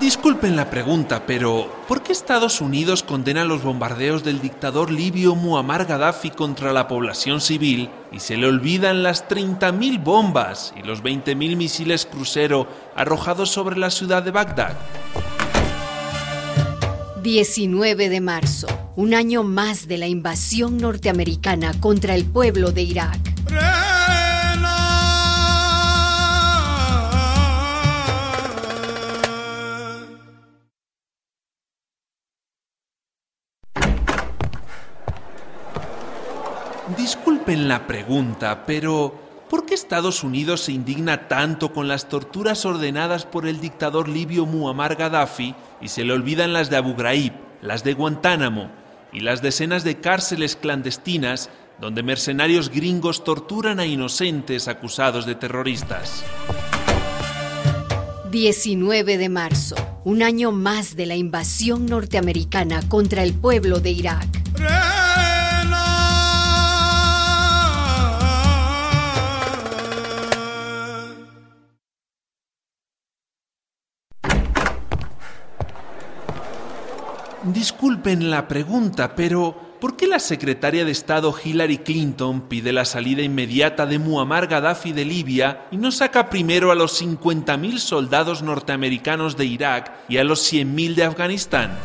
[0.00, 5.86] Disculpen la pregunta, pero ¿por qué Estados Unidos condena los bombardeos del dictador libio Muammar
[5.86, 11.56] Gaddafi contra la población civil y se le olvidan las 30.000 bombas y los 20.000
[11.56, 14.76] misiles crucero arrojados sobre la ciudad de Bagdad?
[17.22, 23.18] 19 de marzo, un año más de la invasión norteamericana contra el pueblo de Irak.
[36.94, 39.12] Disculpen la pregunta, pero
[39.50, 44.46] ¿por qué Estados Unidos se indigna tanto con las torturas ordenadas por el dictador libio
[44.46, 48.70] Muammar Gaddafi y se le olvidan las de Abu Ghraib, las de Guantánamo
[49.12, 56.24] y las decenas de cárceles clandestinas donde mercenarios gringos torturan a inocentes acusados de terroristas?
[58.30, 59.74] 19 de marzo,
[60.04, 64.45] un año más de la invasión norteamericana contra el pueblo de Irak.
[77.52, 83.22] Disculpen la pregunta, pero ¿por qué la secretaria de Estado Hillary Clinton pide la salida
[83.22, 89.36] inmediata de Muammar Gaddafi de Libia y no saca primero a los 50.000 soldados norteamericanos
[89.36, 91.78] de Irak y a los 100.000 de Afganistán?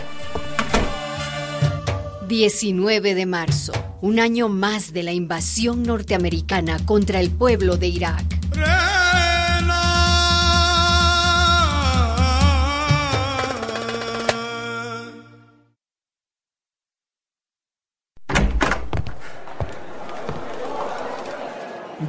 [2.27, 8.23] 19 de marzo, un año más de la invasión norteamericana contra el pueblo de Irak.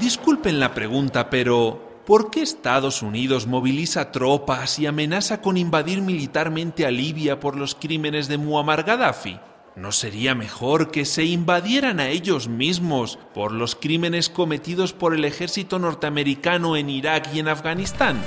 [0.01, 6.87] Disculpen la pregunta, pero ¿por qué Estados Unidos moviliza tropas y amenaza con invadir militarmente
[6.87, 9.39] a Libia por los crímenes de Muammar Gaddafi?
[9.77, 15.25] ¿No sería mejor que se invadieran a ellos mismos por los crímenes cometidos por el
[15.25, 18.21] ejército norteamericano en Irak y en Afganistán?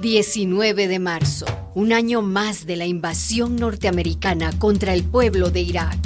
[0.00, 5.98] 19 de marzo, un año más de la invasión norteamericana contra el pueblo de Irak.